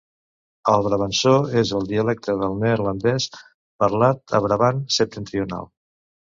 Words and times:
El 0.71 0.85
brabançó 0.87 1.33
és 1.63 1.73
el 1.81 1.85
dialecte 1.91 2.35
del 2.41 2.57
neerlandès 2.65 3.29
parlat 3.85 4.37
a 4.39 4.43
Brabant 4.49 4.85
Septentrional. 4.99 5.73